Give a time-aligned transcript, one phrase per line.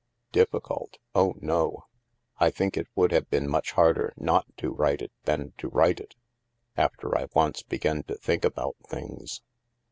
[0.31, 0.97] Difficult?
[1.13, 1.85] Oh, no
[2.39, 5.67] I I think it would have been much harder not to write it than to
[5.69, 6.15] write it,
[6.75, 9.43] after I once began to think about things."